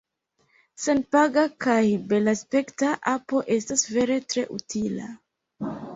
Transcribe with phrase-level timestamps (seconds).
[0.85, 1.75] Senpaga kaj
[2.13, 5.13] belaspekta apo estas vere tre utila.